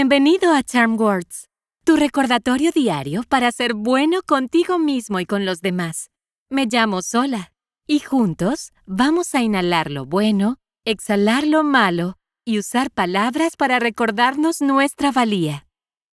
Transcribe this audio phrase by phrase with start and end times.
[0.00, 1.50] Bienvenido a Charm Words,
[1.84, 6.08] tu recordatorio diario para ser bueno contigo mismo y con los demás.
[6.48, 7.52] Me llamo Sola
[7.86, 10.56] y juntos vamos a inhalar lo bueno,
[10.86, 12.16] exhalar lo malo
[12.46, 15.66] y usar palabras para recordarnos nuestra valía.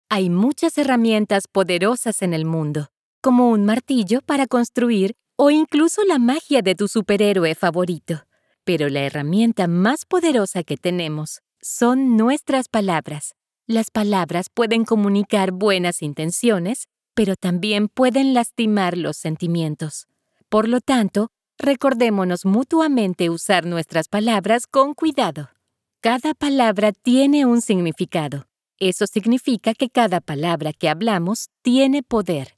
[0.09, 2.89] Hay muchas herramientas poderosas en el mundo,
[3.21, 8.26] como un martillo para construir o incluso la magia de tu superhéroe favorito.
[8.65, 13.37] Pero la herramienta más poderosa que tenemos son nuestras palabras.
[13.70, 20.07] Las palabras pueden comunicar buenas intenciones, pero también pueden lastimar los sentimientos.
[20.48, 25.49] Por lo tanto, recordémonos mutuamente usar nuestras palabras con cuidado.
[25.99, 28.48] Cada palabra tiene un significado.
[28.80, 32.55] Eso significa que cada palabra que hablamos tiene poder.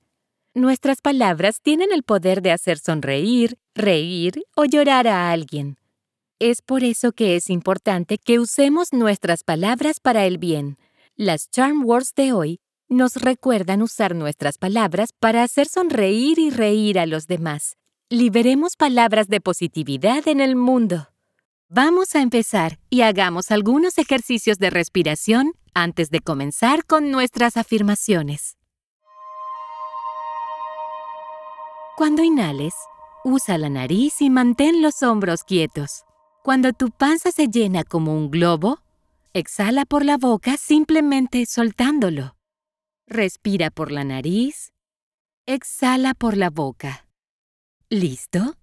[0.54, 5.78] Nuestras palabras tienen el poder de hacer sonreír, reír o llorar a alguien.
[6.38, 10.78] Es por eso que es importante que usemos nuestras palabras para el bien
[11.20, 16.98] las Charm Words de hoy nos recuerdan usar nuestras palabras para hacer sonreír y reír
[16.98, 17.76] a los demás.
[18.10, 21.10] Liberemos palabras de positividad en el mundo.
[21.68, 28.56] Vamos a empezar y hagamos algunos ejercicios de respiración antes de comenzar con nuestras afirmaciones.
[31.98, 32.76] Cuando inhales,
[33.26, 36.06] usa la nariz y mantén los hombros quietos.
[36.46, 38.80] Cuando tu panza se llena como un globo,
[39.34, 42.36] Exhala por la boca simplemente soltándolo.
[43.06, 44.74] Respira por la nariz.
[45.46, 47.06] Exhala por la boca.
[47.90, 48.56] ¿Listo?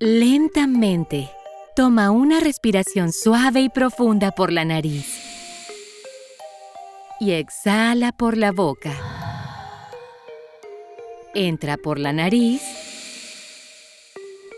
[0.00, 1.30] Lentamente,
[1.76, 5.06] toma una respiración suave y profunda por la nariz.
[7.20, 8.92] Y exhala por la boca.
[11.32, 12.60] Entra por la nariz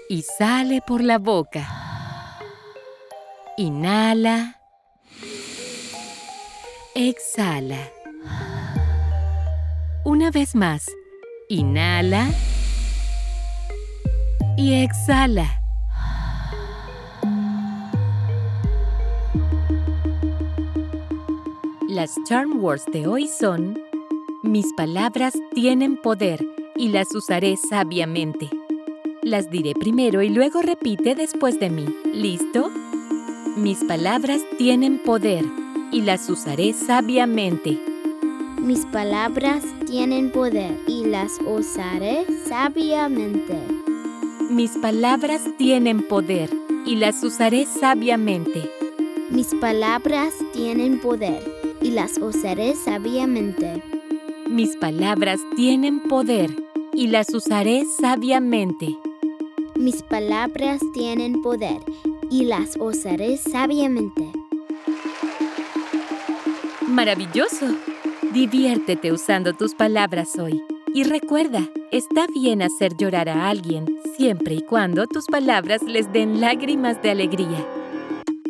[0.09, 1.69] y sale por la boca.
[3.59, 4.62] Inhala.
[6.95, 7.91] Exhala.
[10.05, 10.91] Una vez más.
[11.49, 12.29] Inhala.
[14.59, 15.63] Y exhala.
[21.89, 23.79] Las charm words de hoy son
[24.43, 26.45] Mis palabras tienen poder
[26.77, 28.51] y las usaré sabiamente.
[29.23, 31.87] Las diré primero y luego repite después de mí.
[32.13, 32.71] ¿Listo?
[33.57, 35.62] Mis palabras tienen poder
[35.93, 37.79] y las usaré sabiamente.
[38.61, 43.59] Mis palabras tienen poder y las usaré sabiamente.
[44.51, 46.51] Mis palabras tienen poder
[46.87, 48.71] y las usaré sabiamente.
[49.31, 51.43] Mis palabras tienen poder
[51.83, 53.83] y las usaré sabiamente.
[54.49, 56.51] Mis palabras tienen poder
[56.95, 58.97] y las usaré sabiamente.
[59.77, 61.81] Mis palabras tienen poder
[62.31, 64.42] y las usaré sabiamente.
[66.93, 67.75] Maravilloso.
[68.35, 70.63] Diviértete usando tus palabras hoy.
[70.95, 76.43] Y recuerda, está bien hacer llorar a alguien siempre y cuando tus palabras les den
[76.43, 77.67] lágrimas de alegría.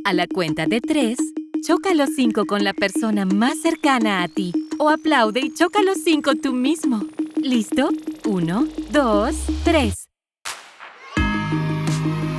[0.04, 1.19] A la cuenta de tres,
[1.64, 5.98] choca los cinco con la persona más cercana a ti o aplaude y choca los
[5.98, 7.06] cinco tú mismo.
[7.36, 7.91] ¿Listo?
[8.24, 10.01] Uno, dos, tres.